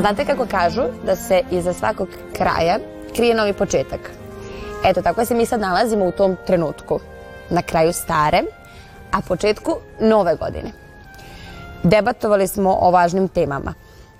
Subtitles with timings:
[0.00, 2.78] Znate kako kažu da se iza svakog kraja
[3.16, 4.00] krije novi početak?
[4.84, 7.00] Eto, tako se mi sad nalazimo u tom trenutku.
[7.50, 8.42] Na kraju stare,
[9.12, 10.72] a početku nove godine.
[11.82, 13.74] Debatovali smo o važnim temama.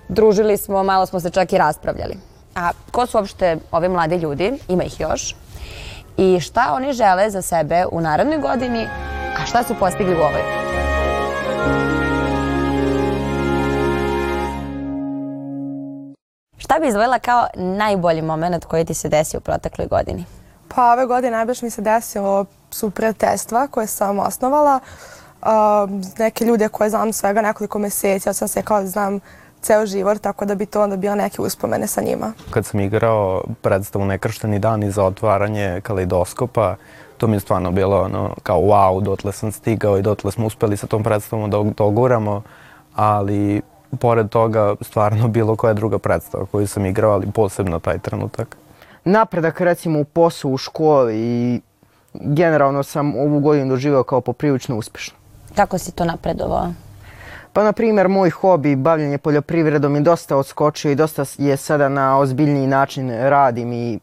[0.08, 2.17] Družili smo, malo smo se čak i raspravljali.
[2.55, 4.53] A ko su uopšte ovi mladi ljudi?
[4.69, 5.34] Ima ih još.
[6.17, 8.86] I šta oni žele za sebe u narednoj godini,
[9.42, 10.42] a šta su postigli u ovoj?
[16.70, 20.24] Šta bi izvojila kao najbolji moment koji ti se desio u protekloj godini?
[20.68, 24.80] Pa ove godine najbliž mi se desilo su prijateljstva koje sam osnovala.
[25.42, 25.48] Uh,
[26.18, 29.20] neke ljude koje znam svega nekoliko meseci, ja sam se kao da znam
[29.62, 32.32] ceo život, tako da bi to onda bila neke uspomene sa njima.
[32.50, 36.77] Kad sam igrao predstavu Nekršteni dan i za otvaranje kaleidoskopa,
[37.18, 40.77] to mi je stvarno bilo ono, kao wow, dotle sam stigao i dotle smo uspeli
[40.77, 42.42] sa tom predstavom da doguramo,
[42.94, 43.62] ali
[43.98, 48.56] pored toga stvarno bilo koja druga predstava koju sam igrao, ali posebno taj trenutak.
[49.05, 51.61] napredak recimo u poslu, u školi i
[52.14, 55.18] generalno sam ovu godinu doživao kao poprilično uspešno.
[55.55, 56.73] Kako si to napredovao?
[57.52, 62.18] Pa, na primjer, moj hobi, bavljenje poljoprivredom je dosta odskočio i dosta je sada na
[62.18, 63.98] ozbiljniji način radim i e,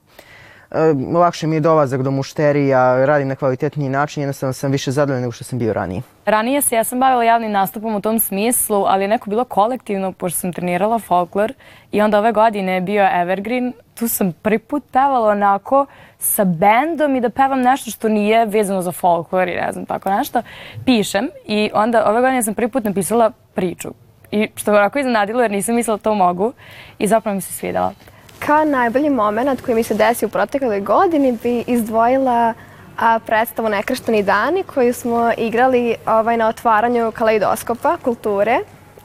[1.13, 5.31] lakše mi je dolazak do mušterija, radim na kvalitetniji način, jednostavno sam više zadovoljan nego
[5.31, 6.01] što sam bio ranije.
[6.25, 10.11] Ranije se ja sam bavila javnim nastupom u tom smislu, ali je neko bilo kolektivno,
[10.11, 11.53] pošto sam trenirala folklor
[11.91, 13.73] i onda ove godine je bio Evergreen.
[13.95, 15.85] Tu sam prvi put pevala onako
[16.19, 20.09] sa bendom i da pevam nešto što nije vezano za folklor i ne znam tako
[20.09, 20.41] nešto.
[20.85, 23.89] Pišem i onda ove godine sam prvi put napisala priču.
[24.31, 26.53] I što me onako iznenadilo jer nisam mislila da to mogu
[26.99, 27.93] i zapravo mi se svidela.
[28.39, 32.53] Kao najbolji moment koji mi se desio u protekloj godini bi izdvojila
[32.97, 38.59] a, predstavu Nekršteni dani koju smo igrali ovaj, na otvaranju kaleidoskopa kulture.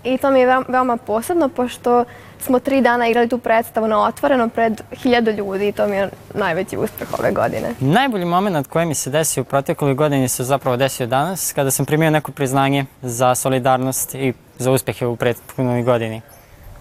[0.04, 2.04] I to mi je veoma, posebno pošto
[2.41, 6.10] smo tri dana igrali tu predstavu na otvoreno pred hiljadu ljudi i to mi je
[6.34, 7.75] najveći uspeh ove godine.
[7.81, 11.87] Najbolji moment koji mi se desio u protekloj godini se zapravo desio danas, kada sam
[11.87, 16.20] primio neko priznanje za solidarnost i za uspehe u prethodnoj godini.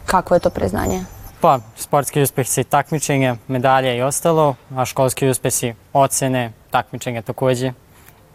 [0.06, 1.02] Kakvo je to priznanje?
[1.42, 7.72] Pa, sportski uspesi, takmičenja, medalje i ostalo, a školski uspesi, ocene, takmičenja takođe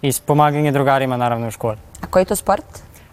[0.03, 1.77] i pomaganje drugarima naravno u školi.
[2.03, 2.65] A koji je to sport?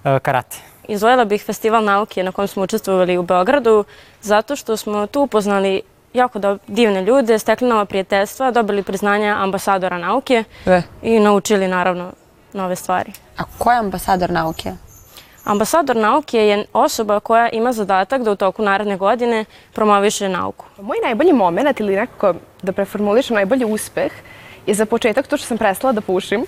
[0.03, 0.58] E, karate.
[0.88, 3.84] Izvojila bih festival nauke na kojem smo učestvovali u Beogradu,
[4.22, 5.82] zato što smo tu upoznali
[6.14, 10.82] jako do, divne ljude, stekli nova prijateljstva, dobili priznanja ambasadora nauke E.
[11.02, 12.12] i naučili naravno
[12.53, 13.12] nove stvari.
[13.38, 14.72] A ko je ambasador nauke?
[15.44, 20.66] Ambasador nauke je osoba koja ima zadatak da u toku naredne godine promoviše nauku.
[20.81, 24.12] Moj najbolji moment ili nekako da preformulišem najbolji uspeh
[24.68, 26.46] je za početak to što sam prestala da pušim.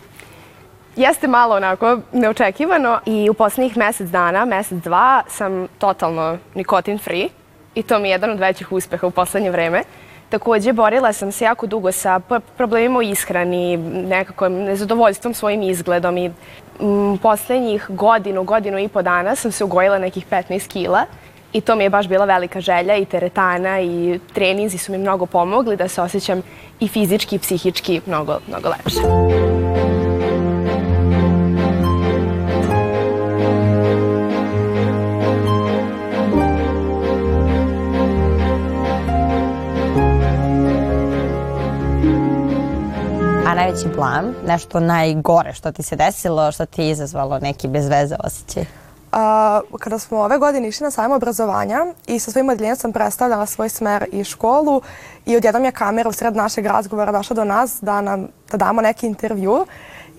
[0.95, 7.29] Jeste malo onako neočekivano i u poslednjih mesec dana, mesec dva sam totalno nikotin free
[7.75, 9.83] i to mi je jedan od većih uspeha u poslednje vreme.
[10.29, 12.19] Takođe, borila sam se jako dugo sa
[12.57, 16.31] problemima u ishrani, nekako nezadovoljstvom svojim izgledom i
[16.81, 21.05] mm, poslednjih godinu, godinu i po dana sam se ugojila nekih 15 kila
[21.53, 25.25] i to mi je baš bila velika želja i teretana i treninzi su mi mnogo
[25.25, 26.41] pomogli da se osjećam
[26.79, 29.84] i fizički i psihički mnogo, mnogo lepše.
[43.75, 48.65] Najveći blam, nešto najgore što ti se desilo, što ti je izazvalo neki bezveze osjećaj?
[49.11, 53.45] A, kada smo ove godine išli na sajam obrazovanja i sa svojim odeljenjem sam predstavljala
[53.45, 54.81] svoj smer i školu
[55.25, 58.81] i odjednom je kamera u sred našeg razgovora došla do nas da, nam, da damo
[58.81, 59.65] neki intervju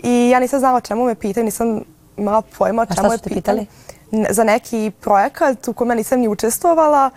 [0.02, 1.81] i ja nisam znala o čemu me pitaju, nisam
[2.17, 3.35] imala pojma o čemu te pitanje.
[3.35, 3.67] pitali?
[4.11, 7.11] ne- za neki projekat u kome nisam ni učestvovala,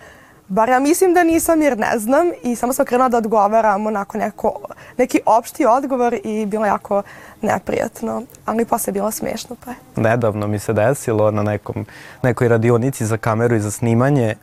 [0.50, 4.18] bar ja mislim da nisam jer ne znam i samo sam krenula da odgovaram onako
[4.18, 4.52] neko,
[4.98, 7.02] neki opšti odgovor i bilo jako
[7.42, 9.76] neprijatno, ali posle je bilo smiješno pa je.
[9.96, 11.86] Nedavno mi se desilo na nekom,
[12.22, 14.34] nekoj radionici za kameru i za snimanje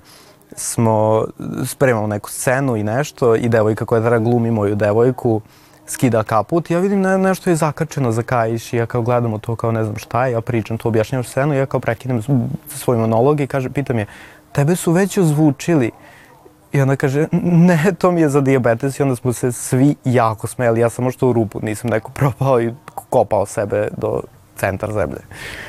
[0.55, 1.25] smo
[1.65, 5.41] spremamo neku scenu i nešto i devojka koja treba glumi moju devojku
[5.87, 9.37] skida kaput i ja vidim ne, nešto je zakačeno za kajiš i ja kao gledamo
[9.37, 12.21] to kao ne znam šta je, ja pričam to, objašnjam scenu i ja kao prekinem
[12.67, 14.05] svoj monolog i kaže, pitam je,
[14.51, 15.91] tebe su već ozvučili
[16.73, 20.47] I onda kaže, ne, to mi je za diabetes i onda smo se svi jako
[20.47, 20.79] smeli.
[20.79, 22.73] Ja sam možda u rupu nisam neko propao i
[23.09, 24.21] kopao sebe do
[24.55, 25.19] centar zemlje.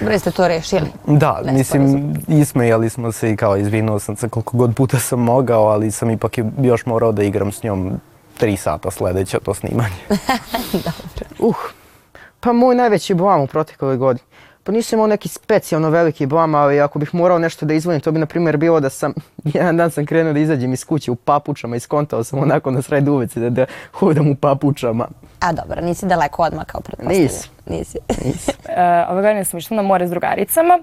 [0.00, 0.86] Bre ste to rešili.
[1.06, 1.54] Da, Nesporazum.
[1.54, 5.90] mislim, ismejali smo se i kao izvinuo sam se koliko god puta sam mogao, ali
[5.90, 8.00] sam ipak još morao da igram s njom
[8.38, 9.96] tri sata sledeće to snimanje.
[11.38, 11.56] Uh,
[12.40, 14.26] pa moj najveći blam u protekloj godini.
[14.69, 18.12] Pa nisam imao neki specijalno veliki blam, ali ako bih morao nešto da izvojim, to
[18.12, 19.15] bi na primjer bilo da sam,
[19.55, 22.82] jedan dan sam krenuo da izađem iz kuće u papučama i skontao sam onako na
[22.82, 25.09] sred ulici da, da hodam u papučama.
[25.41, 27.23] A dobro, nisi daleko odmah kao pretpostavljam.
[27.23, 27.50] Nisam.
[27.67, 27.99] Nisi.
[28.69, 30.79] E, ove godine sam išla na more s drugaricama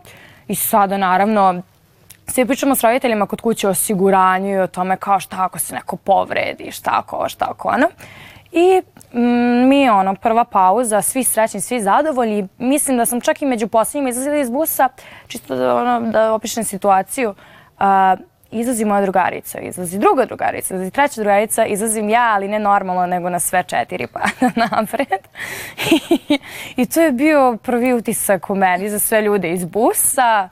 [0.47, 1.61] i sada naravno
[2.27, 5.75] svi pričamo s roditeljima kod kuće o osiguranju i o tome kao šta ako se
[5.75, 7.87] neko povredi, šta ako ovo, šta ako ono.
[8.55, 8.81] I
[9.13, 12.47] mm, mi ono, prva pauza, svi srećni, svi zadovoljni.
[12.57, 14.89] Mislim da sam čak i među posljednjima izlazila iz busa,
[15.27, 17.35] čisto da, ono, da opišem situaciju.
[17.79, 18.15] A,
[18.51, 23.29] izlazi moja drugarica, izlazi druga drugarica, izlazi treća drugarica, izlazim ja, ali ne normalno, nego
[23.29, 24.19] na sve četiri pa
[24.69, 25.21] napred.
[25.91, 26.39] I,
[26.75, 30.49] I to je bio prvi utisak u meni za sve ljude iz busa.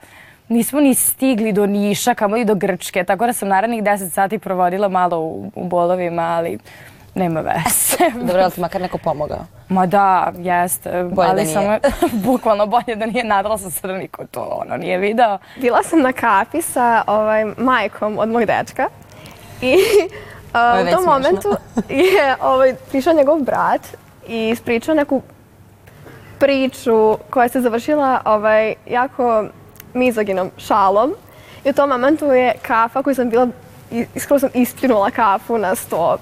[0.49, 4.39] Nismo ni stigli do Niša, kamo i do Grčke, tako da sam narednih 10 sati
[4.39, 6.59] provodila malo u, u bolovima, ali
[7.15, 8.11] nema veze.
[8.19, 9.45] Dobro, je li ti makar neko pomogao?
[9.69, 11.03] Ma da, jeste.
[11.03, 11.53] Bolje ali da nije.
[11.53, 11.79] samo,
[12.25, 15.37] bukvalno bolje da nije nadala sam se da niko to ono nije video.
[15.57, 18.89] Bila sam na kafi sa ovaj, majkom od mog dečka
[19.61, 19.75] i
[20.53, 21.55] uh, u tom momentu
[21.89, 23.81] je ovaj, prišao njegov brat
[24.27, 25.21] i ispričao neku
[26.39, 29.45] priču koja se završila ovaj, jako
[29.93, 31.13] mizoginom šalom.
[31.65, 33.47] I u tom momentu je kafa koju sam bila,
[33.91, 36.17] i- iskreno sam ispljunula kafu na sto.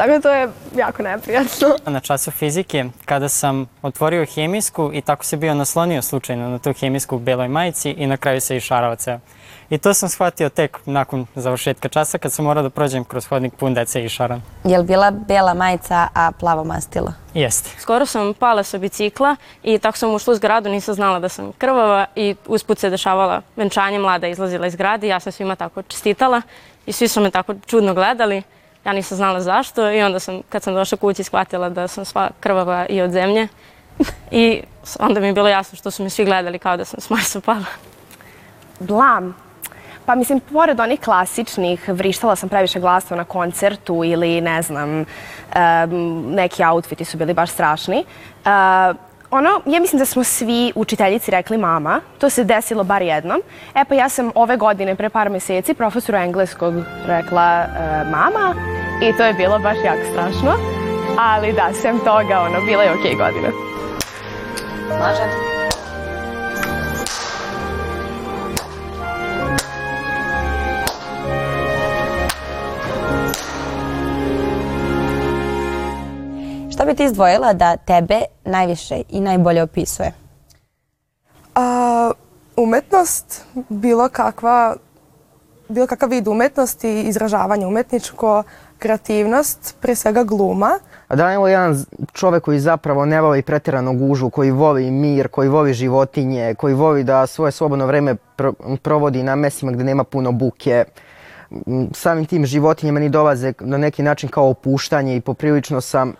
[0.00, 1.68] Tako da to je jako neprijatno.
[1.86, 6.72] Na času fizike, kada sam otvorio hemijsku i tako se bio naslonio slučajno na tu
[6.72, 9.18] hemijsku u beloj majici i na kraju se išarao ceo.
[9.70, 13.54] I to sam shvatio tek nakon završetka časa kad sam morao da prođem kroz hodnik
[13.54, 14.42] pun dece i šaran.
[14.64, 17.12] Je li bila bela majica, a plavo mastilo?
[17.34, 17.70] Jeste.
[17.78, 21.52] Skoro sam pala sa bicikla i tako sam ušla u zgradu, nisam znala da sam
[21.58, 26.42] krvava i usput se dešavala venčanje, mlada izlazila iz zgrade, ja sam svima tako čestitala
[26.86, 28.42] i svi su me tako čudno gledali.
[28.84, 32.30] Ja nisam znala zašto i onda sam, kad sam došla kući, shvatila da sam sva
[32.40, 33.48] krvava i od zemlje.
[34.30, 34.62] I
[34.98, 37.40] onda mi je bilo jasno što su me svi gledali kao da sam s Marsa
[37.40, 37.64] pala.
[38.80, 39.36] Blam.
[40.06, 45.04] Pa mislim, pored onih klasičnih, vrištala sam previše glasno na koncertu ili ne znam,
[46.26, 48.04] neki outfiti su bili baš strašni.
[49.30, 53.42] Ono, ja mislim da smo svi učiteljici rekli mama, to se desilo bar jednom.
[53.74, 56.74] E pa ja sam ove godine, pre par meseci, profesoru engleskog
[57.06, 57.66] rekla
[58.10, 58.69] mama
[59.02, 60.52] i to je bilo baš jako strašno.
[61.18, 63.48] Ali da, sem toga, ono, bila je okej godina.
[64.88, 65.50] Može.
[76.72, 80.12] Šta bi ti izdvojila da tebe najviše i najbolje opisuje?
[81.54, 82.10] A,
[82.56, 84.76] umetnost, bilo kakva,
[85.68, 88.42] bilo kakav vid umetnosti, izražavanje umetničko,
[88.80, 90.78] kreativnost, pre svega gluma.
[91.08, 95.28] A da li je jedan čovek koji zapravo ne voli pretjerano gužu, koji voli mir,
[95.28, 100.04] koji voli životinje, koji voli da svoje slobodno vreme pro- provodi na mestima gde nema
[100.04, 100.84] puno buke.
[101.66, 106.12] M, Samim tim životinje meni dolaze na neki način kao opuštanje i poprilično sam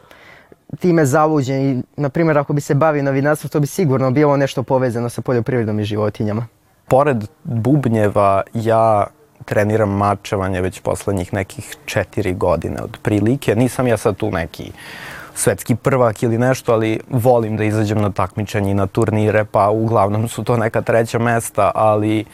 [0.78, 4.62] time zaluđen i, na primjer, ako bi se bavio novinarstvom, to bi sigurno bilo nešto
[4.62, 6.46] povezano sa poljoprivredom i životinjama.
[6.88, 9.06] Pored bubnjeva, ja
[9.44, 13.56] treniram mačevanje već poslednjih nekih četiri godine otprilike.
[13.56, 14.72] Nisam ja sad tu neki
[15.34, 20.28] svetski prvak ili nešto, ali volim da izađem na takmičenje i na turnire, pa uglavnom
[20.28, 22.24] su to neka treća mesta, ali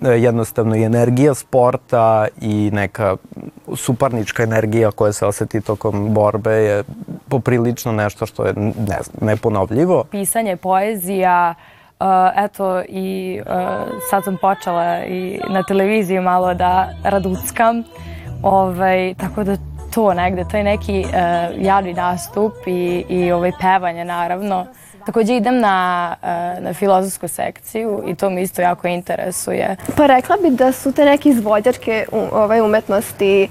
[0.00, 3.16] e, jednostavno i energija sporta i neka
[3.76, 6.84] suparnička energija koja se oseti tokom borbe je
[7.28, 10.04] poprilično nešto što je ne neponovljivo.
[10.10, 11.81] pisanje, poezija, uh,
[12.36, 13.52] eto i uh,
[14.10, 17.84] sad sam počela i na televiziji malo da raduckam,
[18.42, 19.56] ovaj, tako da
[19.94, 21.12] to negde, to je neki uh,
[21.64, 24.66] javni nastup i, i ovaj pevanje naravno.
[25.06, 26.14] Takođe idem na,
[26.60, 29.76] na filozofsku sekciju i to me isto jako interesuje.
[29.96, 33.48] Pa rekla bi da su te neke izvođačke ovaj, umetnosti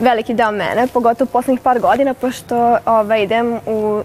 [0.00, 4.02] veliki deo mene, pogotovo poslednjih par godina, pošto ovaj, idem u,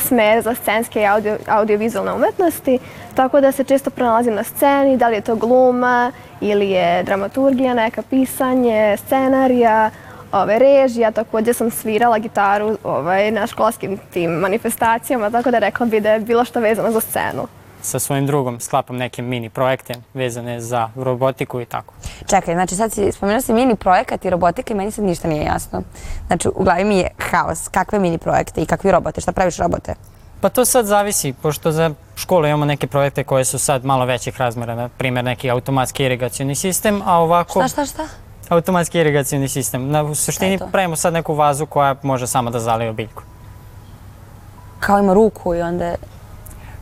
[0.00, 2.78] smer za scenske i audio, audiovizualne umetnosti,
[3.14, 7.74] tako da se često pronalazim na sceni, da li je to gluma ili je dramaturgija,
[7.74, 9.90] neka pisanje, scenarija,
[10.32, 16.00] ove, režija, takođe sam svirala gitaru ovaj, na školskim tim manifestacijama, tako da rekla bi
[16.00, 17.46] da je bilo što vezano za scenu.
[17.86, 21.94] Sa svojim drugom sklapam neke mini projekte vezane za robotiku i tako.
[22.26, 25.44] Čekaj, znači sad si, spomenuo si mini projekat i robotika i meni sad ništa nije
[25.44, 25.82] jasno.
[26.26, 27.68] Znači, u glavi mi je haos.
[27.68, 29.20] Kakve mini projekte i kakvi robote?
[29.20, 29.94] Šta praviš robote?
[30.40, 34.40] Pa to sad zavisi, pošto za školu imamo neke projekte koje su sad malo većih
[34.40, 37.60] razmera, na primjer neki automatski irigacioni sistem, a ovako...
[37.60, 38.02] Šta, šta, šta?
[38.48, 39.90] Automatski irigacioni sistem.
[39.90, 43.22] Na, u suštini pravimo sad neku vazu koja može sama da zalije biljku.
[44.80, 45.94] Kao ima ruku i onda...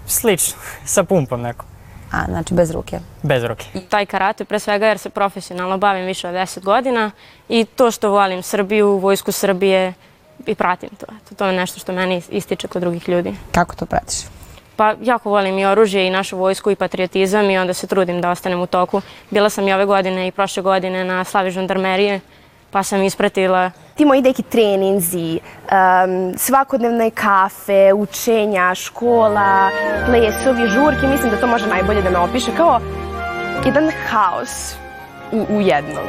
[0.06, 0.54] Slično,
[0.94, 1.66] sa pumpom nekom,
[2.12, 2.98] A, znači bez ruke.
[3.22, 3.64] bez ruke.
[3.88, 7.10] Taj karate pre svega jer se profesionalno bavim više od 10 godina
[7.48, 9.94] i to što volim Srbiju, vojsku Srbije
[10.46, 11.06] i pratim to.
[11.22, 13.34] Eto, to je nešto što meni ističe kod drugih ljudi.
[13.52, 14.16] Kako to pratiš?
[14.76, 18.30] Pa jako volim i oružje i našu vojsku i patriotizam i onda se trudim da
[18.30, 19.00] ostanem u toku.
[19.30, 22.20] Bila sam i ove godine i prošle godine na slavi žandarmerije
[22.74, 29.70] pa sam ispratila Ti moji neki treninzi, um, svakodnevne kafe, učenja, škola,
[30.06, 32.80] plesovi, žurke, mislim da to može najbolje da me opiše kao
[33.66, 34.74] jedan haos
[35.32, 36.04] u, u jednom.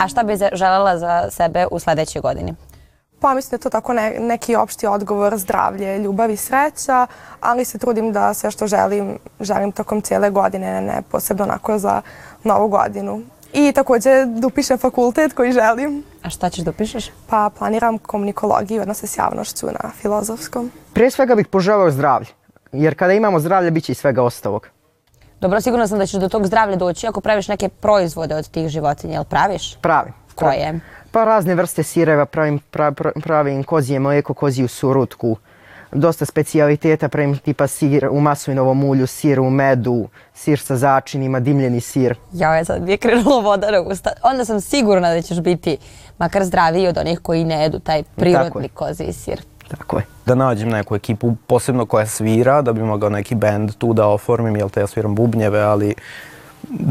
[0.00, 2.54] A šta bi želela za sebe u sledećoj godini?
[3.20, 7.06] Pa mislim da je to tako ne, neki opšti odgovor, zdravlje, ljubav i sreća,
[7.40, 12.02] ali se trudim da sve što želim, želim tokom cijele godine, ne posebno onako za
[12.44, 13.22] novu godinu.
[13.52, 16.04] I takođe da upišem fakultet koji želim.
[16.22, 17.10] A šta ćeš da upišeš?
[17.26, 20.70] Pa planiram komunikologiju, odnose s javnošću na filozofskom.
[20.92, 22.28] Prije svega bih poželeo zdravlje,
[22.72, 24.68] jer kada imamo zdravlje, bit će i svega ostalog.
[25.40, 28.68] Dobro, sigurno sam da ćeš do tog zdravlja doći ako praviš neke proizvode od tih
[28.68, 29.76] životinja, jel praviš?
[29.80, 30.25] Pravim.
[30.44, 30.80] Koje?
[31.10, 35.36] Pa razne vrste sireva, pravim, pra, pra, pravim kozije mlijeko, koziju surutku,
[35.92, 41.80] dosta specijaliteta, pravim tipa sir u maslinovom ulju, sir u medu, sir sa začinima, dimljeni
[41.80, 42.16] sir.
[42.32, 44.10] Ja, je sad mi je krenula voda na usta.
[44.22, 45.76] Onda sam sigurna da ćeš biti
[46.18, 48.68] makar zdraviji od onih koji ne jedu taj prirodni je.
[48.68, 49.40] kozi sir.
[49.68, 50.04] Tako je.
[50.26, 54.56] Da nađem neku ekipu, posebno koja svira, da bi mogao neki band tu da oformim,
[54.56, 55.94] jel te ja sviram bubnjeve, ali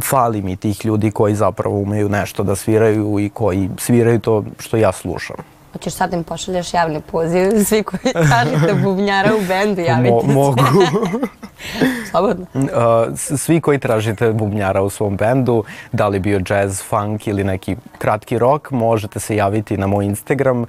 [0.03, 4.77] fali mi tih ljudi koji zapravo umeju nešto da sviraju i koji sviraju to što
[4.77, 5.54] ja slušam.
[5.75, 10.25] Hoćeš sad da im pošalješ javni poziv, svi koji tražite bubnjara u bendu, javite Mo-
[10.25, 10.33] se.
[10.33, 10.61] mogu.
[12.11, 12.45] Slobodno.
[12.53, 17.75] Uh, svi koji tražite bubnjara u svom bendu, da li bio jazz, funk ili neki
[17.97, 20.65] kratki rock, možete se javiti na moj Instagram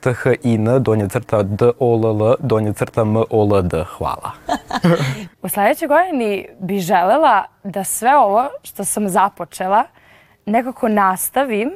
[0.00, 3.74] thin donje crta doll donje crta mold.
[3.96, 4.30] Hvala.
[5.42, 9.84] U sledećoj godini bi želela da sve ovo što sam započela
[10.46, 11.70] nekako nastavim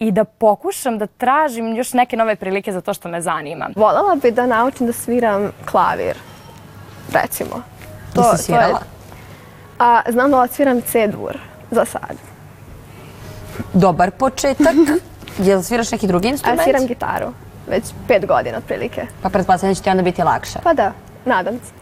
[0.00, 3.70] i da pokušam da tražim još neke nove prilike za to što me zanima.
[3.76, 6.16] Volela bi da naučim da sviram klavir,
[7.12, 7.62] recimo.
[8.16, 8.80] Jesi svirala?
[9.78, 11.38] a, znam da odsviram C-dur
[11.70, 12.16] za sad.
[13.72, 14.74] Dobar početak.
[15.38, 16.62] Jel sviraš neki drugi A instrument?
[16.62, 17.26] sviram gitaru
[17.66, 19.06] već pet godina otprilike.
[19.22, 20.58] Pa pretpostavljam da će ti onda biti lakše.
[20.62, 20.92] Pa da,
[21.24, 21.72] nadam se.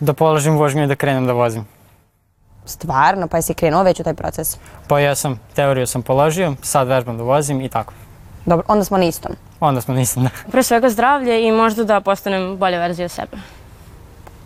[0.00, 1.66] Da položim vožnju i da krenem da vozim.
[2.68, 4.56] Stvarno, pa jesi krenuo već u taj proces?
[4.88, 7.92] Pa ja sam, teoriju sam položio, sad vežbam da vozim i tako.
[8.46, 9.32] Dobro, onda smo na istom.
[9.60, 10.30] Onda smo nisam da.
[10.50, 13.36] pre svega zdravlje i možda da postanem bolja verzija sebe.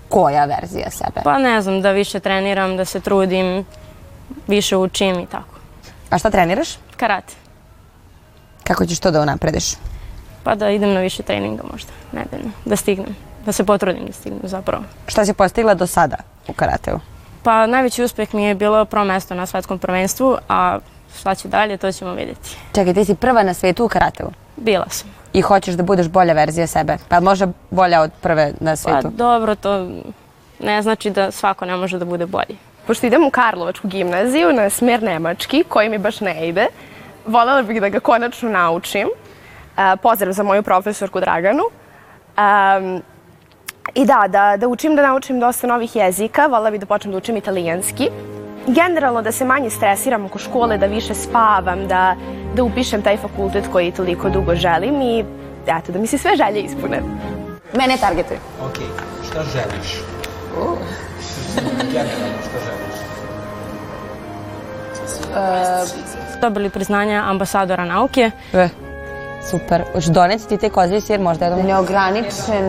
[0.09, 1.21] Koja verzija sebe?
[1.25, 3.65] Pa ne znam, da više treniram, da se trudim,
[4.47, 5.59] više učim i tako.
[6.11, 6.69] A šta treniraš?
[6.97, 7.35] Karate.
[8.65, 9.75] Kako ćeš to da unaprediš?
[10.45, 13.17] Pa da idem na više treninga možda, nedeljno, da stignem.
[13.47, 14.85] Da se potrudim da stignem zapravo.
[15.07, 16.17] Šta si postigla do sada
[16.49, 16.99] u karateu?
[17.43, 20.79] Pa najveći uspeh mi je bilo prvo mesto na svetskom prvenstvu, a
[21.21, 22.57] šta će dalje, to ćemo vidjeti.
[22.75, 25.11] Čekaj, ti si prva na svijetu u karateu Bila sam.
[25.33, 26.97] i hoćeš da budeš bolja verzija sebe.
[27.09, 29.09] Pa može bolja od prve na Pa svijetu?
[29.11, 29.89] dobro, to
[30.61, 32.57] ne znači da svako ne može da bude bolji.
[32.87, 36.67] Pošto idem u Karlovačku gimnaziju na smer nemački, koji mi baš ne ide,
[37.27, 39.09] volela bih da ga konačno naučim.
[40.03, 41.63] Pozdrav za moju profesorku Draganu.
[41.63, 43.03] Um,
[43.95, 47.19] I da, da, da učim, da naučim dosta novih jezika, volela bih da počnem da
[47.19, 48.09] učim italijanski.
[48.67, 52.17] Generalno da se manje stresiram oko škole, da više spavam, da,
[52.55, 55.25] da upišem taj fakultet koji toliko dugo želim i
[55.67, 57.03] eto, da mi se sve želje ispune.
[57.77, 58.37] Mene targetuj.
[58.37, 58.77] Ok,
[59.31, 60.01] šta želiš?
[61.93, 62.93] Generalno šta želiš?
[66.41, 68.31] Dobili priznanja ambasadora nauke.
[68.53, 68.69] E.
[69.51, 69.83] Super.
[69.93, 71.67] Hoćeš doneti ti te kozli sir možda jednom?
[71.67, 72.65] Neograničen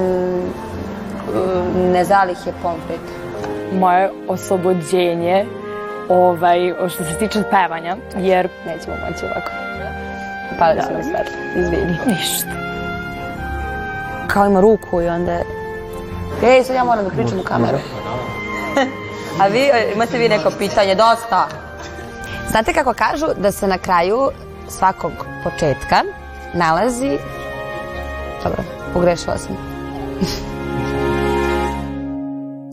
[1.76, 3.02] nezalih je pomfrit.
[3.74, 5.46] Moje oslobođenje
[6.10, 9.52] ovaj, što se tiče pevanja, jer Nećemo moći ovako.
[10.60, 11.36] Pali su mi svetlo.
[11.56, 11.98] Izvini.
[12.06, 12.48] ništa.
[14.28, 15.40] Kao ima ruku i onda...
[16.44, 17.78] Ej, sad ja moram da pričam u kameru.
[19.42, 20.96] A vi, imate vi neko pitanje?
[20.96, 21.48] Dosta.
[22.50, 24.30] Znate kako kažu da se na kraju
[24.68, 25.12] svakog
[25.44, 25.96] početka
[26.54, 27.18] nalazi...
[28.44, 28.64] Dobro,
[28.94, 29.58] pogrešila sam.